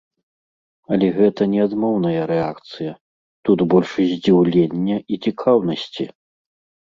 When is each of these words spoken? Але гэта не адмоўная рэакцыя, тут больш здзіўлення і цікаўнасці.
Але 0.93 1.07
гэта 1.17 1.41
не 1.51 1.59
адмоўная 1.65 2.21
рэакцыя, 2.31 2.93
тут 3.49 3.59
больш 3.73 3.91
здзіўлення 4.15 4.97
і 5.15 5.19
цікаўнасці. 5.27 6.05